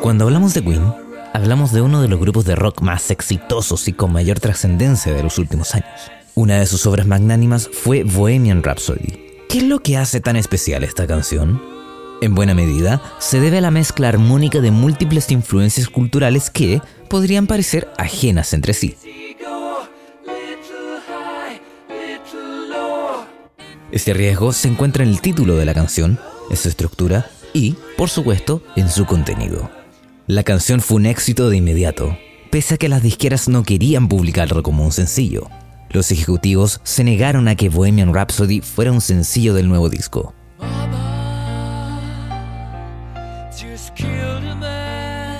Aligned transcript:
Cuando 0.00 0.24
hablamos 0.24 0.54
de 0.54 0.62
Queen, 0.62 0.92
hablamos 1.32 1.72
de 1.72 1.82
uno 1.82 2.00
de 2.00 2.08
los 2.08 2.20
grupos 2.20 2.44
de 2.44 2.54
rock 2.54 2.80
más 2.82 3.10
exitosos 3.10 3.88
y 3.88 3.92
con 3.92 4.12
mayor 4.12 4.40
trascendencia 4.40 5.12
de 5.12 5.22
los 5.22 5.38
últimos 5.38 5.74
años. 5.74 6.10
Una 6.34 6.58
de 6.58 6.66
sus 6.66 6.86
obras 6.86 7.06
magnánimas 7.06 7.68
fue 7.72 8.04
Bohemian 8.04 8.62
Rhapsody. 8.62 9.44
¿Qué 9.48 9.58
es 9.58 9.64
lo 9.64 9.80
que 9.80 9.96
hace 9.96 10.20
tan 10.20 10.36
especial 10.36 10.84
esta 10.84 11.06
canción? 11.06 11.60
En 12.20 12.34
buena 12.34 12.54
medida, 12.54 13.00
se 13.18 13.40
debe 13.40 13.58
a 13.58 13.60
la 13.60 13.70
mezcla 13.70 14.08
armónica 14.08 14.60
de 14.60 14.70
múltiples 14.70 15.30
influencias 15.30 15.88
culturales 15.88 16.50
que 16.50 16.82
podrían 17.08 17.46
parecer 17.46 17.88
ajenas 17.96 18.52
entre 18.52 18.74
sí. 18.74 18.96
Este 23.90 24.12
riesgo 24.12 24.52
se 24.52 24.68
encuentra 24.68 25.02
en 25.02 25.10
el 25.10 25.20
título 25.20 25.56
de 25.56 25.64
la 25.64 25.74
canción, 25.74 26.18
en 26.50 26.56
su 26.56 26.68
estructura 26.68 27.30
y, 27.52 27.76
por 27.96 28.08
supuesto, 28.08 28.62
en 28.76 28.88
su 28.88 29.06
contenido. 29.06 29.70
La 30.26 30.42
canción 30.42 30.80
fue 30.80 30.96
un 30.96 31.06
éxito 31.06 31.48
de 31.48 31.56
inmediato, 31.56 32.16
pese 32.50 32.74
a 32.74 32.76
que 32.76 32.88
las 32.88 33.02
disqueras 33.02 33.48
no 33.48 33.62
querían 33.62 34.08
publicarlo 34.08 34.62
como 34.62 34.84
un 34.84 34.92
sencillo. 34.92 35.48
Los 35.90 36.10
ejecutivos 36.10 36.80
se 36.84 37.04
negaron 37.04 37.48
a 37.48 37.56
que 37.56 37.70
Bohemian 37.70 38.12
Rhapsody 38.12 38.60
fuera 38.60 38.92
un 38.92 39.00
sencillo 39.00 39.54
del 39.54 39.68
nuevo 39.68 39.88
disco. 39.88 40.34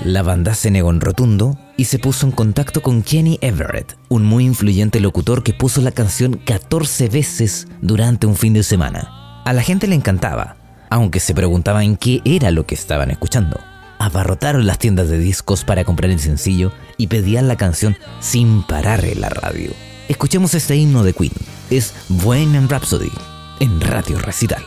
La 0.04 0.22
banda 0.22 0.54
se 0.54 0.70
negó 0.70 0.90
en 0.90 1.02
rotundo 1.02 1.58
y 1.76 1.84
se 1.84 1.98
puso 1.98 2.24
en 2.24 2.32
contacto 2.32 2.80
con 2.80 3.02
Kenny 3.02 3.38
Everett, 3.42 3.98
un 4.08 4.24
muy 4.24 4.46
influyente 4.46 5.00
locutor 5.00 5.42
que 5.42 5.52
puso 5.52 5.82
la 5.82 5.90
canción 5.90 6.40
14 6.46 7.08
veces 7.10 7.68
durante 7.82 8.26
un 8.26 8.34
fin 8.34 8.54
de 8.54 8.62
semana. 8.62 9.42
A 9.44 9.52
la 9.52 9.62
gente 9.62 9.86
le 9.86 9.96
encantaba, 9.96 10.56
aunque 10.90 11.20
se 11.20 11.34
preguntaban 11.34 11.96
qué 11.96 12.20
era 12.24 12.50
lo 12.50 12.66
que 12.66 12.74
estaban 12.74 13.10
escuchando 13.10 13.58
abarrotaron 13.98 14.66
las 14.66 14.78
tiendas 14.78 15.08
de 15.08 15.18
discos 15.18 15.64
para 15.64 15.84
comprar 15.84 16.10
el 16.10 16.20
sencillo 16.20 16.72
y 16.96 17.08
pedían 17.08 17.48
la 17.48 17.56
canción 17.56 17.96
sin 18.20 18.62
parar 18.62 19.04
en 19.04 19.20
la 19.20 19.28
radio. 19.28 19.72
Escuchemos 20.08 20.54
este 20.54 20.76
himno 20.76 21.02
de 21.02 21.12
Queen. 21.12 21.32
Es 21.70 21.94
Bohemian 22.08 22.68
Rhapsody 22.68 23.12
en 23.60 23.80
Radio 23.80 24.18
Recital. 24.18 24.64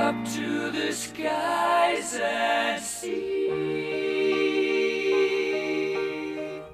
up 0.07 0.23
to 0.23 0.71
the 0.71 0.93
skies 0.93 2.15
and 2.15 2.81
see. 2.81 3.49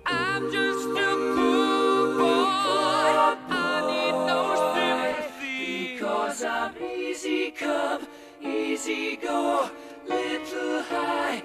I'm 0.05 0.51
just 0.51 0.89
a 0.89 1.11
poor 1.33 2.13
boy. 2.19 3.09
I 3.49 3.73
need 3.89 4.17
no 4.29 4.41
sympathy. 4.75 5.93
Because 5.93 6.43
I'm 6.43 6.77
easy 6.77 7.49
come, 7.49 8.05
easy 8.39 9.15
go. 9.15 9.67
Little 10.07 10.83
high, 10.83 11.41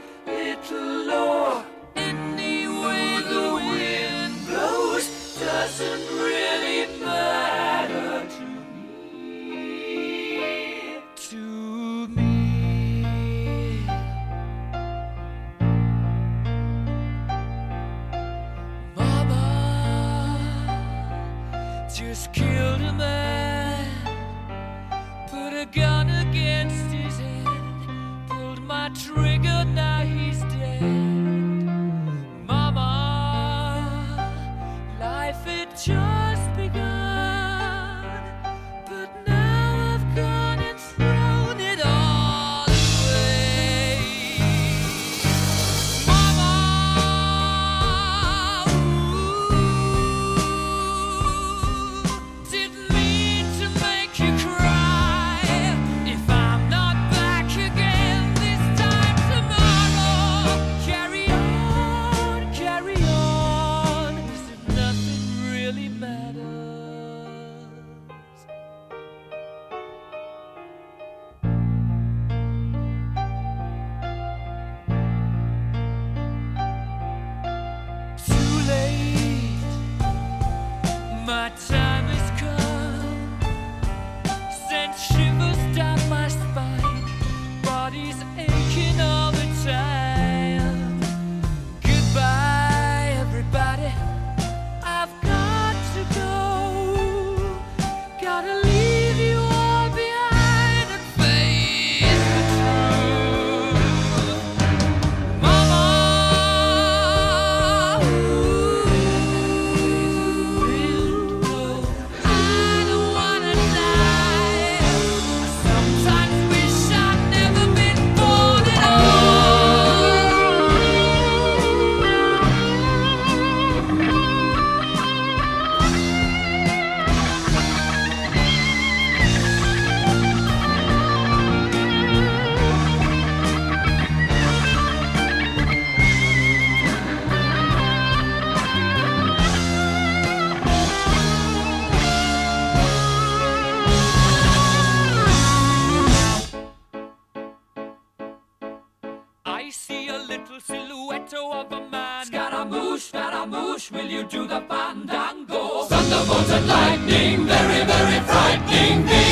see 149.89 150.09
a 150.09 150.19
little 150.33 150.61
silhouette 150.61 151.33
of 151.33 151.73
a 151.73 151.81
man. 151.91 152.27
Scaramouche, 152.27 153.07
Scaramouche, 153.11 153.91
will 153.91 154.11
you 154.17 154.23
do 154.25 154.47
the 154.47 154.61
fandango? 154.69 155.63
Thunderbolts 155.91 156.51
and 156.57 156.67
lightning, 156.69 157.47
very, 157.53 157.81
very 157.93 158.21
frightening 158.31 158.99
me. 159.11 159.25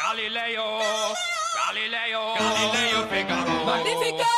Galileo, 0.00 0.68
Galileo, 1.58 2.22
Galileo 2.38 3.00
Figaro. 3.10 3.56
Magnifico! 3.66 4.37